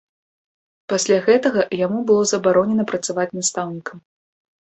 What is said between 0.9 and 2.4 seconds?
Пасля гэтага яму было